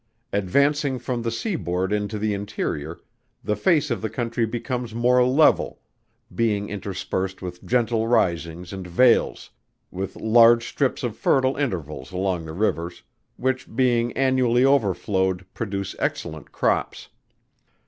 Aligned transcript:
Advancing 0.33 0.97
from 0.97 1.21
the 1.21 1.29
sea 1.29 1.55
board 1.55 1.93
into 1.93 2.17
the 2.17 2.33
interior 2.33 2.99
the 3.43 3.55
face 3.55 3.91
of 3.91 4.01
the 4.01 4.09
country 4.09 4.47
becomes 4.47 4.95
more 4.95 5.23
level, 5.23 5.79
being 6.33 6.69
interspersed 6.69 7.43
with 7.43 7.63
gentle 7.63 8.07
risings 8.07 8.73
and 8.73 8.87
vales, 8.87 9.51
with 9.91 10.15
large 10.15 10.67
strips 10.67 11.03
of 11.03 11.15
fertile 11.15 11.55
intervals 11.55 12.11
along 12.11 12.45
the 12.45 12.51
rivers, 12.53 13.03
which 13.37 13.75
being 13.75 14.11
annually 14.13 14.65
overflowed 14.65 15.45
produce 15.53 15.95
excellent 15.99 16.51
crops. 16.51 17.09